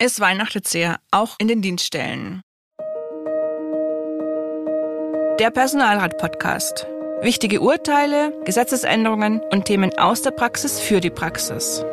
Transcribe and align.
Es 0.00 0.20
weihnachtet 0.20 0.68
sehr, 0.68 1.00
auch 1.10 1.34
in 1.40 1.48
den 1.48 1.60
Dienststellen. 1.60 2.40
Der 5.40 5.50
Personalrat-Podcast. 5.50 6.86
Wichtige 7.20 7.60
Urteile, 7.60 8.32
Gesetzesänderungen 8.44 9.40
und 9.50 9.64
Themen 9.64 9.90
aus 9.98 10.22
der 10.22 10.30
Praxis 10.30 10.78
für 10.78 11.00
die 11.00 11.10
Praxis. 11.10 11.84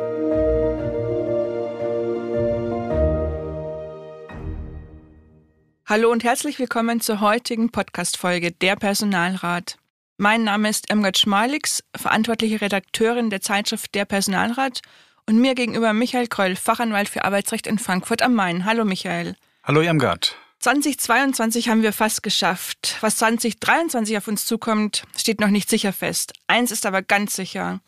Hallo 5.84 6.12
und 6.12 6.22
herzlich 6.22 6.60
willkommen 6.60 7.00
zur 7.00 7.20
heutigen 7.20 7.72
Podcast-Folge 7.72 8.52
Der 8.52 8.76
Personalrat. 8.76 9.78
Mein 10.16 10.44
Name 10.44 10.68
ist 10.68 10.92
Emgard 10.92 11.18
Schmalix, 11.18 11.82
verantwortliche 11.96 12.60
Redakteurin 12.60 13.30
der 13.30 13.40
Zeitschrift 13.40 13.96
Der 13.96 14.04
Personalrat 14.04 14.82
und 15.28 15.38
mir 15.38 15.54
gegenüber 15.54 15.92
Michael 15.92 16.28
Kröll, 16.28 16.56
Fachanwalt 16.56 17.08
für 17.08 17.24
Arbeitsrecht 17.24 17.66
in 17.66 17.78
Frankfurt 17.78 18.22
am 18.22 18.34
Main. 18.34 18.64
Hallo 18.64 18.84
Michael. 18.84 19.36
Hallo 19.64 19.80
Irmgard. 19.80 20.36
2022 20.60 21.68
haben 21.68 21.82
wir 21.82 21.92
fast 21.92 22.22
geschafft. 22.22 22.96
Was 23.00 23.18
2023 23.18 24.16
auf 24.16 24.28
uns 24.28 24.46
zukommt, 24.46 25.04
steht 25.16 25.40
noch 25.40 25.50
nicht 25.50 25.68
sicher 25.68 25.92
fest. 25.92 26.32
Eins 26.46 26.70
ist 26.70 26.86
aber 26.86 27.02
ganz 27.02 27.36
sicher. 27.36 27.80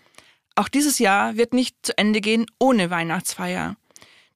Auch 0.54 0.68
dieses 0.68 0.98
Jahr 0.98 1.36
wird 1.36 1.54
nicht 1.54 1.76
zu 1.82 1.96
Ende 1.96 2.20
gehen 2.20 2.46
ohne 2.58 2.90
Weihnachtsfeier. 2.90 3.76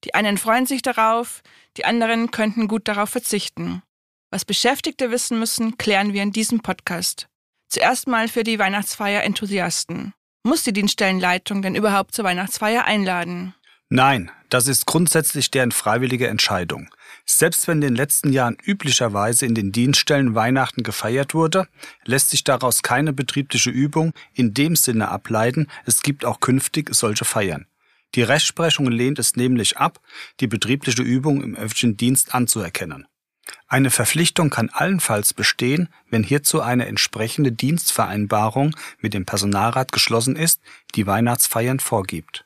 Die 0.04 0.14
einen 0.14 0.38
freuen 0.38 0.66
sich 0.66 0.82
darauf, 0.82 1.42
die 1.76 1.84
anderen 1.84 2.30
könnten 2.30 2.68
gut 2.68 2.88
darauf 2.88 3.10
verzichten. 3.10 3.82
Was 4.30 4.44
Beschäftigte 4.44 5.10
wissen 5.10 5.38
müssen, 5.38 5.76
klären 5.78 6.12
wir 6.12 6.22
in 6.22 6.32
diesem 6.32 6.60
Podcast. 6.60 7.28
Zuerst 7.68 8.06
mal 8.06 8.28
für 8.28 8.44
die 8.44 8.58
Weihnachtsfeier-Enthusiasten. 8.58 10.14
Muss 10.44 10.64
die 10.64 10.72
Dienststellenleitung 10.72 11.62
denn 11.62 11.76
überhaupt 11.76 12.14
zur 12.14 12.24
Weihnachtsfeier 12.24 12.84
einladen? 12.84 13.54
Nein, 13.88 14.30
das 14.48 14.68
ist 14.68 14.86
grundsätzlich 14.86 15.50
deren 15.50 15.70
freiwillige 15.70 16.26
Entscheidung. 16.26 16.88
Selbst 17.26 17.68
wenn 17.68 17.76
in 17.76 17.88
den 17.88 17.94
letzten 17.94 18.32
Jahren 18.32 18.56
üblicherweise 18.64 19.46
in 19.46 19.54
den 19.54 19.70
Dienststellen 19.70 20.34
Weihnachten 20.34 20.82
gefeiert 20.82 21.34
wurde, 21.34 21.68
lässt 22.04 22.30
sich 22.30 22.42
daraus 22.42 22.82
keine 22.82 23.12
betriebliche 23.12 23.70
Übung 23.70 24.14
in 24.32 24.54
dem 24.54 24.76
Sinne 24.76 25.10
ableiten, 25.10 25.68
es 25.84 26.02
gibt 26.02 26.24
auch 26.24 26.40
künftig 26.40 26.94
solche 26.94 27.24
Feiern. 27.24 27.66
Die 28.14 28.22
Rechtsprechung 28.22 28.90
lehnt 28.90 29.18
es 29.18 29.36
nämlich 29.36 29.76
ab, 29.76 30.00
die 30.40 30.46
betriebliche 30.46 31.02
Übung 31.02 31.42
im 31.42 31.54
öffentlichen 31.54 31.96
Dienst 31.96 32.34
anzuerkennen. 32.34 33.06
Eine 33.66 33.90
Verpflichtung 33.90 34.50
kann 34.50 34.70
allenfalls 34.70 35.34
bestehen, 35.34 35.88
wenn 36.10 36.22
hierzu 36.22 36.60
eine 36.60 36.86
entsprechende 36.86 37.52
Dienstvereinbarung 37.52 38.76
mit 39.00 39.14
dem 39.14 39.24
Personalrat 39.24 39.92
geschlossen 39.92 40.36
ist, 40.36 40.60
die 40.94 41.06
Weihnachtsfeiern 41.06 41.80
vorgibt. 41.80 42.44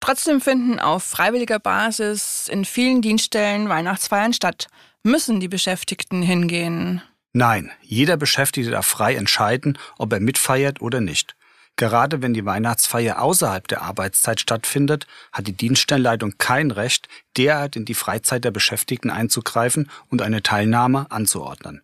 Trotzdem 0.00 0.40
finden 0.40 0.78
auf 0.78 1.02
freiwilliger 1.02 1.58
Basis 1.58 2.48
in 2.48 2.64
vielen 2.64 3.02
Dienststellen 3.02 3.68
Weihnachtsfeiern 3.68 4.32
statt. 4.32 4.68
Müssen 5.02 5.40
die 5.40 5.48
Beschäftigten 5.48 6.22
hingehen? 6.22 7.02
Nein, 7.32 7.70
jeder 7.82 8.16
Beschäftigte 8.16 8.70
darf 8.70 8.86
frei 8.86 9.14
entscheiden, 9.16 9.78
ob 9.98 10.12
er 10.12 10.20
mitfeiert 10.20 10.80
oder 10.80 11.00
nicht. 11.00 11.36
Gerade 11.78 12.22
wenn 12.22 12.34
die 12.34 12.44
Weihnachtsfeier 12.44 13.22
außerhalb 13.22 13.68
der 13.68 13.82
Arbeitszeit 13.82 14.40
stattfindet, 14.40 15.06
hat 15.32 15.46
die 15.46 15.52
Dienststellenleitung 15.52 16.34
kein 16.36 16.72
Recht, 16.72 17.08
derart 17.36 17.76
in 17.76 17.84
die 17.84 17.94
Freizeit 17.94 18.44
der 18.44 18.50
Beschäftigten 18.50 19.10
einzugreifen 19.10 19.88
und 20.08 20.20
eine 20.20 20.42
Teilnahme 20.42 21.08
anzuordnen. 21.12 21.82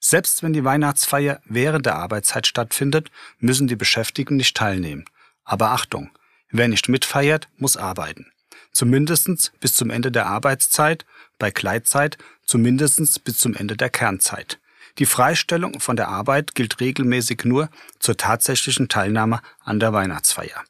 Selbst 0.00 0.42
wenn 0.42 0.54
die 0.54 0.64
Weihnachtsfeier 0.64 1.42
während 1.44 1.84
der 1.84 1.96
Arbeitszeit 1.96 2.46
stattfindet, 2.46 3.10
müssen 3.38 3.66
die 3.66 3.76
Beschäftigten 3.76 4.36
nicht 4.36 4.56
teilnehmen. 4.56 5.04
Aber 5.44 5.72
Achtung, 5.72 6.10
wer 6.48 6.68
nicht 6.68 6.88
mitfeiert, 6.88 7.50
muss 7.58 7.76
arbeiten. 7.76 8.32
Zumindest 8.72 9.52
bis 9.60 9.74
zum 9.74 9.90
Ende 9.90 10.10
der 10.10 10.28
Arbeitszeit, 10.28 11.04
bei 11.38 11.50
Gleitzeit 11.50 12.16
zumindest 12.46 13.22
bis 13.24 13.36
zum 13.36 13.54
Ende 13.54 13.76
der 13.76 13.90
Kernzeit. 13.90 14.58
Die 14.98 15.06
Freistellung 15.06 15.80
von 15.80 15.96
der 15.96 16.08
Arbeit 16.08 16.54
gilt 16.54 16.80
regelmäßig 16.80 17.44
nur 17.44 17.68
zur 17.98 18.16
tatsächlichen 18.16 18.88
Teilnahme 18.88 19.40
an 19.60 19.78
der 19.78 19.92
Weihnachtsfeier. 19.92 20.64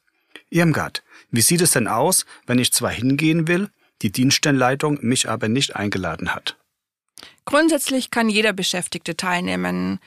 Irmgard, 0.49 1.03
wie 1.31 1.41
sieht 1.41 1.61
es 1.61 1.71
denn 1.71 1.87
aus, 1.87 2.25
wenn 2.45 2.59
ich 2.59 2.73
zwar 2.73 2.91
hingehen 2.91 3.47
will, 3.47 3.69
die 4.01 4.11
Dienststellenleitung 4.11 4.99
mich 5.01 5.29
aber 5.29 5.47
nicht 5.47 5.75
eingeladen 5.75 6.33
hat? 6.33 6.57
Grundsätzlich 7.45 8.11
kann 8.11 8.29
jeder 8.29 8.53
Beschäftigte 8.53 9.15
teilnehmen. 9.15 9.99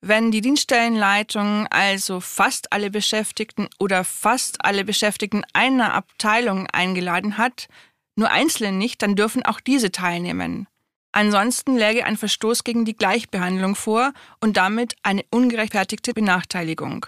Wenn 0.00 0.30
die 0.30 0.40
Dienststellenleitung 0.40 1.66
also 1.68 2.20
fast 2.20 2.72
alle 2.72 2.90
Beschäftigten 2.90 3.68
oder 3.78 4.04
fast 4.04 4.64
alle 4.64 4.84
Beschäftigten 4.84 5.44
einer 5.52 5.94
Abteilung 5.94 6.68
eingeladen 6.68 7.38
hat, 7.38 7.68
nur 8.14 8.30
Einzelne 8.30 8.76
nicht, 8.76 9.02
dann 9.02 9.16
dürfen 9.16 9.44
auch 9.44 9.60
diese 9.60 9.90
teilnehmen. 9.90 10.68
Ansonsten 11.12 11.76
läge 11.76 12.04
ein 12.04 12.16
Verstoß 12.16 12.64
gegen 12.64 12.84
die 12.84 12.96
Gleichbehandlung 12.96 13.74
vor 13.74 14.12
und 14.40 14.56
damit 14.56 14.94
eine 15.02 15.24
ungerechtfertigte 15.30 16.12
Benachteiligung. 16.12 17.06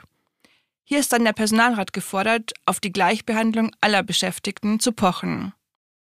Hier 0.85 0.99
ist 0.99 1.13
dann 1.13 1.25
der 1.25 1.33
Personalrat 1.33 1.93
gefordert, 1.93 2.53
auf 2.67 2.81
die 2.81 2.93
Gleichbehandlung 2.93 3.71
aller 3.81 4.03
Beschäftigten 4.03 4.81
zu 4.81 4.93
pochen. 4.93 5.53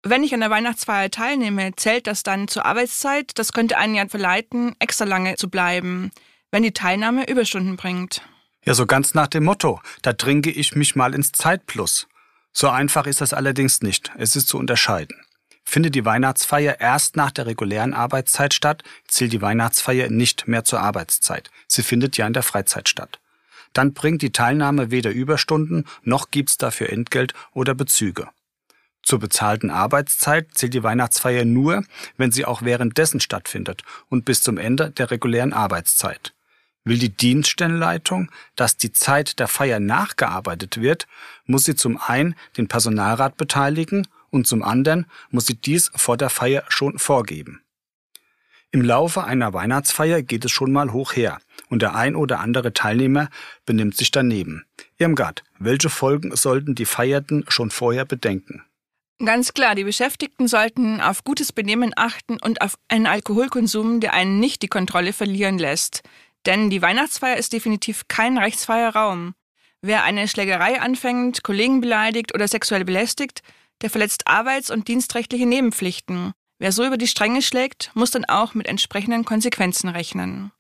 Wenn 0.04 0.24
ich 0.24 0.36
an 0.36 0.42
der 0.42 0.52
Weihnachtsfeier 0.52 1.10
teilnehme, 1.10 1.76
zählt 1.76 2.06
das 2.06 2.22
dann 2.22 2.48
zur 2.48 2.66
Arbeitszeit. 2.68 3.32
Das 3.40 3.54
könnte 3.54 3.80
einen 3.80 3.96
ja 3.96 4.08
verleiten, 4.08 4.76
extra 4.78 5.06
lange 5.06 5.36
zu 5.38 5.50
bleiben, 5.50 6.12
wenn 6.52 6.62
die 6.62 6.74
Teilnahme 6.74 7.28
Überstunden 7.28 7.76
bringt. 7.76 8.22
Ja, 8.64 8.76
so 8.76 8.86
ganz 8.86 9.16
nach 9.16 9.28
dem 9.28 9.46
Motto, 9.46 9.82
da 10.04 10.14
trinke 10.14 10.52
ich 10.52 10.76
mich 10.76 10.96
mal 10.96 11.16
ins 11.16 11.32
Zeitplus. 11.32 12.08
So 12.54 12.70
einfach 12.70 13.08
ist 13.08 13.22
das 13.22 13.34
allerdings 13.34 13.82
nicht. 13.82 14.12
Es 14.18 14.36
ist 14.36 14.48
zu 14.48 14.60
unterscheiden. 14.60 15.25
Findet 15.66 15.96
die 15.96 16.06
Weihnachtsfeier 16.06 16.80
erst 16.80 17.16
nach 17.16 17.32
der 17.32 17.48
regulären 17.48 17.94
Arbeitszeit 17.94 18.54
statt, 18.54 18.84
zählt 19.08 19.34
die 19.34 19.42
Weihnachtsfeier 19.42 20.10
nicht 20.10 20.48
mehr 20.48 20.64
zur 20.64 20.80
Arbeitszeit. 20.80 21.50
Sie 21.68 21.84
findet 21.84 22.18
ja 22.18 22.28
in 22.28 22.34
der 22.34 22.44
Freizeit 22.44 22.88
statt. 22.88 23.20
Dann 23.74 23.94
bringt 23.94 24.22
die 24.22 24.32
Teilnahme 24.32 24.92
weder 24.92 25.12
Überstunden 25.12 25.86
noch 26.04 26.32
gibt's 26.32 26.58
dafür 26.58 26.92
Entgelt 26.92 27.34
oder 27.52 27.74
Bezüge. 27.74 28.30
Zur 29.04 29.20
bezahlten 29.20 29.70
Arbeitszeit 29.70 30.48
zählt 30.54 30.74
die 30.74 30.84
Weihnachtsfeier 30.84 31.46
nur, 31.46 31.84
wenn 32.18 32.32
sie 32.32 32.46
auch 32.46 32.62
währenddessen 32.62 33.20
stattfindet 33.20 33.84
und 34.10 34.26
bis 34.26 34.42
zum 34.42 34.58
Ende 34.58 34.92
der 34.92 35.12
regulären 35.12 35.54
Arbeitszeit. 35.54 36.34
Will 36.86 37.00
die 37.00 37.16
Dienststellenleitung, 37.16 38.32
dass 38.56 38.78
die 38.78 38.92
Zeit 38.92 39.40
der 39.40 39.48
Feier 39.48 39.80
nachgearbeitet 39.80 40.80
wird, 40.80 41.08
muss 41.46 41.66
sie 41.66 41.76
zum 41.76 42.00
einen 42.00 42.36
den 42.58 42.68
Personalrat 42.68 43.38
beteiligen 43.38 44.08
und 44.36 44.46
zum 44.46 44.62
anderen 44.62 45.08
muss 45.32 45.48
sie 45.48 45.56
dies 45.56 45.90
vor 45.96 46.18
der 46.18 46.30
Feier 46.30 46.66
schon 46.68 47.00
vorgeben. 47.00 47.62
Im 48.72 48.82
Laufe 48.82 49.24
einer 49.24 49.54
Weihnachtsfeier 49.54 50.22
geht 50.22 50.44
es 50.44 50.52
schon 50.52 50.74
mal 50.74 50.92
hoch 50.92 51.16
her 51.16 51.40
und 51.70 51.82
der 51.82 51.96
ein 51.96 52.16
oder 52.16 52.42
andere 52.42 52.74
Teilnehmer 52.74 53.30
benimmt 53.66 53.96
sich 53.96 54.12
daneben. 54.12 54.66
Irmgard, 54.98 55.44
welche 55.58 55.90
Folgen 55.90 56.36
sollten 56.36 56.76
die 56.76 56.86
Feierten 56.86 57.46
schon 57.48 57.72
vorher 57.72 58.04
bedenken? 58.04 58.64
Ganz 59.24 59.54
klar, 59.54 59.76
die 59.76 59.86
Beschäftigten 59.86 60.50
sollten 60.50 61.00
auf 61.00 61.24
gutes 61.24 61.54
Benehmen 61.54 61.94
achten 61.96 62.38
und 62.38 62.60
auf 62.60 62.76
einen 62.90 63.08
Alkoholkonsum, 63.08 64.02
der 64.02 64.14
einen 64.14 64.42
nicht 64.42 64.62
die 64.62 64.68
Kontrolle 64.68 65.14
verlieren 65.14 65.58
lässt. 65.58 66.04
Denn 66.46 66.70
die 66.70 66.82
Weihnachtsfeier 66.82 67.38
ist 67.38 67.54
definitiv 67.54 68.10
kein 68.10 68.38
rechtsfreier 68.38 68.94
Raum. 68.94 69.34
Wer 69.82 70.04
eine 70.04 70.28
Schlägerei 70.28 70.82
anfängt, 70.82 71.44
Kollegen 71.44 71.80
beleidigt 71.80 72.34
oder 72.34 72.50
sexuell 72.50 72.84
belästigt, 72.84 73.42
der 73.82 73.90
verletzt 73.90 74.28
arbeits- 74.28 74.72
und 74.72 74.88
dienstrechtliche 74.88 75.46
Nebenpflichten. 75.46 76.34
Wer 76.60 76.72
so 76.72 76.86
über 76.86 76.98
die 76.98 77.08
Stränge 77.08 77.42
schlägt, 77.42 77.92
muss 77.94 78.12
dann 78.12 78.26
auch 78.26 78.54
mit 78.54 78.68
entsprechenden 78.68 79.26
Konsequenzen 79.26 79.90
rechnen. 79.90 80.52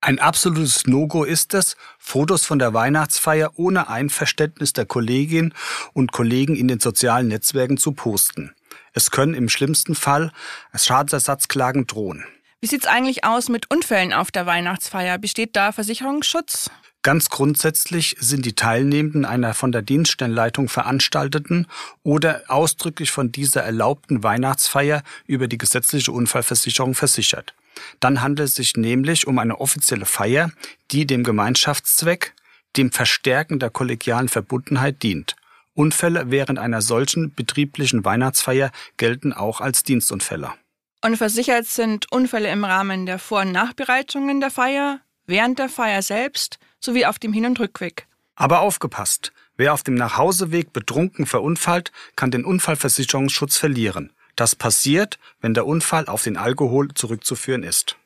Ein 0.00 0.18
absolutes 0.18 0.86
No-Go 0.86 1.24
ist 1.24 1.54
es, 1.54 1.76
Fotos 1.98 2.44
von 2.44 2.58
der 2.58 2.74
Weihnachtsfeier 2.74 3.52
ohne 3.54 3.88
Einverständnis 3.88 4.74
der 4.74 4.84
Kolleginnen 4.84 5.54
und 5.94 6.12
Kollegen 6.12 6.56
in 6.56 6.68
den 6.68 6.78
sozialen 6.78 7.28
Netzwerken 7.28 7.78
zu 7.78 7.92
posten. 7.92 8.54
Es 8.92 9.10
können 9.10 9.32
im 9.32 9.48
schlimmsten 9.48 9.94
Fall 9.94 10.30
Schadensersatzklagen 10.74 11.86
drohen. 11.86 12.24
Wie 12.64 12.68
sieht's 12.68 12.86
eigentlich 12.86 13.24
aus 13.24 13.50
mit 13.50 13.70
Unfällen 13.70 14.14
auf 14.14 14.30
der 14.30 14.46
Weihnachtsfeier? 14.46 15.18
Besteht 15.18 15.54
da 15.54 15.70
Versicherungsschutz? 15.70 16.70
Ganz 17.02 17.28
grundsätzlich 17.28 18.16
sind 18.20 18.46
die 18.46 18.54
Teilnehmenden 18.54 19.26
einer 19.26 19.52
von 19.52 19.70
der 19.70 19.82
Dienststellenleitung 19.82 20.70
veranstalteten 20.70 21.66
oder 22.04 22.40
ausdrücklich 22.48 23.10
von 23.10 23.30
dieser 23.30 23.62
erlaubten 23.62 24.22
Weihnachtsfeier 24.22 25.02
über 25.26 25.46
die 25.46 25.58
gesetzliche 25.58 26.10
Unfallversicherung 26.10 26.94
versichert. 26.94 27.52
Dann 28.00 28.22
handelt 28.22 28.48
es 28.48 28.54
sich 28.54 28.78
nämlich 28.78 29.26
um 29.26 29.38
eine 29.38 29.60
offizielle 29.60 30.06
Feier, 30.06 30.50
die 30.90 31.06
dem 31.06 31.22
Gemeinschaftszweck, 31.22 32.32
dem 32.78 32.92
Verstärken 32.92 33.58
der 33.58 33.68
kollegialen 33.68 34.30
Verbundenheit 34.30 35.02
dient. 35.02 35.36
Unfälle 35.74 36.30
während 36.30 36.58
einer 36.58 36.80
solchen 36.80 37.34
betrieblichen 37.34 38.06
Weihnachtsfeier 38.06 38.70
gelten 38.96 39.34
auch 39.34 39.60
als 39.60 39.82
Dienstunfälle. 39.82 40.54
Und 41.04 41.18
versichert 41.18 41.66
sind 41.66 42.10
Unfälle 42.10 42.48
im 42.48 42.64
Rahmen 42.64 43.04
der 43.04 43.18
Vor- 43.18 43.42
und 43.42 43.52
Nachbereitungen 43.52 44.40
der 44.40 44.50
Feier, 44.50 45.00
während 45.26 45.58
der 45.58 45.68
Feier 45.68 46.00
selbst 46.00 46.58
sowie 46.80 47.04
auf 47.04 47.18
dem 47.18 47.34
Hin- 47.34 47.44
und 47.44 47.60
Rückweg. 47.60 48.06
Aber 48.36 48.60
aufgepasst! 48.60 49.30
Wer 49.58 49.74
auf 49.74 49.82
dem 49.82 49.96
Nachhauseweg 49.96 50.72
betrunken 50.72 51.26
verunfallt, 51.26 51.92
kann 52.16 52.30
den 52.30 52.46
Unfallversicherungsschutz 52.46 53.58
verlieren. 53.58 54.14
Das 54.34 54.56
passiert, 54.56 55.18
wenn 55.42 55.52
der 55.52 55.66
Unfall 55.66 56.06
auf 56.06 56.22
den 56.22 56.38
Alkohol 56.38 56.88
zurückzuführen 56.94 57.64
ist. 57.64 57.98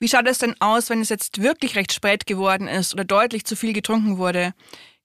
Wie 0.00 0.08
schaut 0.08 0.26
es 0.26 0.38
denn 0.38 0.60
aus, 0.60 0.90
wenn 0.90 1.02
es 1.02 1.08
jetzt 1.08 1.40
wirklich 1.40 1.76
recht 1.76 1.92
spät 1.92 2.26
geworden 2.26 2.66
ist 2.66 2.94
oder 2.94 3.04
deutlich 3.04 3.44
zu 3.44 3.54
viel 3.54 3.72
getrunken 3.72 4.18
wurde? 4.18 4.54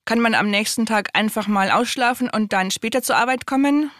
Kann 0.05 0.19
man 0.19 0.33
am 0.33 0.49
nächsten 0.49 0.87
Tag 0.87 1.09
einfach 1.13 1.45
mal 1.45 1.69
ausschlafen 1.69 2.27
und 2.27 2.53
dann 2.53 2.71
später 2.71 3.03
zur 3.03 3.17
Arbeit 3.17 3.45
kommen? 3.45 3.91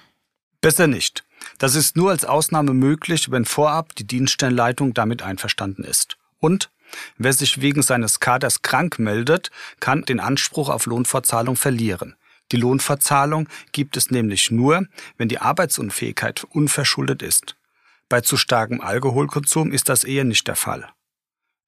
Besser 0.62 0.88
nicht. 0.88 1.25
Das 1.58 1.76
ist 1.76 1.96
nur 1.96 2.12
als 2.12 2.26
Ausnahme 2.26 2.74
möglich, 2.74 3.32
wenn 3.32 3.46
vorab 3.46 3.96
die 3.96 4.08
Dienststellenleitung 4.08 4.94
damit 4.94 5.22
einverstanden 5.22 5.84
ist. 5.84 6.18
Und 6.40 6.70
wer 7.18 7.34
sich 7.34 7.62
wegen 7.62 7.82
seines 7.82 8.20
Kaders 8.20 8.62
krank 8.62 9.00
meldet, 9.00 9.52
kann 9.80 10.04
den 10.04 10.20
Anspruch 10.20 10.70
auf 10.70 10.86
Lohnfortzahlung 10.86 11.56
verlieren. 11.56 12.16
Die 12.52 12.58
Lohnverzahlung 12.58 13.50
gibt 13.72 13.98
es 13.98 14.12
nämlich 14.12 14.52
nur, 14.52 14.86
wenn 15.18 15.30
die 15.30 15.40
Arbeitsunfähigkeit 15.40 16.44
unverschuldet 16.44 17.22
ist. 17.22 17.56
Bei 18.08 18.22
zu 18.22 18.38
starkem 18.38 18.82
Alkoholkonsum 18.82 19.72
ist 19.72 19.90
das 19.90 20.04
eher 20.04 20.24
nicht 20.24 20.48
der 20.48 20.56
Fall. 20.56 20.88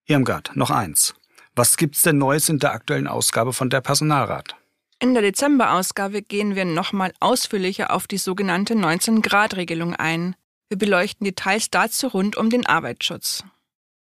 Irmgard, 0.05 0.55
noch 0.55 0.69
eins. 0.69 1.15
Was 1.55 1.77
gibt's 1.77 2.03
denn 2.03 2.19
Neues 2.19 2.49
in 2.49 2.59
der 2.59 2.73
aktuellen 2.73 3.07
Ausgabe 3.07 3.53
von 3.53 3.71
der 3.71 3.81
Personalrat? 3.81 4.55
In 4.99 5.13
der 5.13 5.21
Dezemberausgabe 5.21 6.23
gehen 6.23 6.55
wir 6.55 6.65
nochmal 6.65 7.13
ausführlicher 7.19 7.91
auf 7.93 8.07
die 8.07 8.17
sogenannte 8.17 8.73
19-Grad-Regelung 8.73 9.95
ein. 9.95 10.35
Wir 10.69 10.77
beleuchten 10.77 11.23
Details 11.23 11.69
dazu 11.69 12.07
rund 12.07 12.35
um 12.35 12.49
den 12.49 12.65
Arbeitsschutz. 12.65 13.43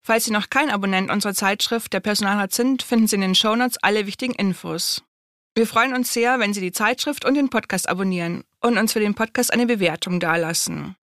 Falls 0.02 0.26
Sie 0.26 0.32
noch 0.32 0.50
kein 0.50 0.68
Abonnent 0.68 1.10
unserer 1.10 1.32
Zeitschrift 1.32 1.94
der 1.94 2.00
Personalrat 2.00 2.52
sind, 2.52 2.82
finden 2.82 3.06
Sie 3.06 3.14
in 3.14 3.22
den 3.22 3.34
Shownotes 3.34 3.78
alle 3.82 4.06
wichtigen 4.06 4.34
Infos. 4.34 5.02
Wir 5.54 5.66
freuen 5.66 5.94
uns 5.94 6.12
sehr, 6.12 6.38
wenn 6.40 6.52
Sie 6.52 6.60
die 6.60 6.72
Zeitschrift 6.72 7.24
und 7.24 7.34
den 7.34 7.48
Podcast 7.48 7.88
abonnieren 7.88 8.44
und 8.60 8.76
uns 8.76 8.92
für 8.92 9.00
den 9.00 9.14
Podcast 9.14 9.50
eine 9.52 9.66
Bewertung 9.66 10.20
dalassen. 10.20 10.96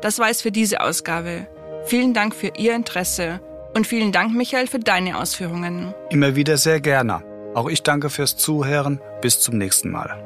Das 0.00 0.18
war 0.18 0.28
es 0.28 0.42
für 0.42 0.50
diese 0.50 0.80
Ausgabe. 0.80 1.46
Vielen 1.84 2.14
Dank 2.14 2.34
für 2.34 2.52
Ihr 2.56 2.74
Interesse 2.74 3.40
und 3.74 3.86
vielen 3.86 4.10
Dank, 4.10 4.34
Michael, 4.34 4.66
für 4.66 4.80
deine 4.80 5.18
Ausführungen. 5.18 5.94
Immer 6.10 6.34
wieder 6.34 6.56
sehr 6.56 6.80
gerne. 6.80 7.31
Auch 7.54 7.68
ich 7.68 7.82
danke 7.82 8.10
fürs 8.10 8.36
Zuhören. 8.36 9.00
Bis 9.20 9.40
zum 9.40 9.58
nächsten 9.58 9.90
Mal. 9.90 10.22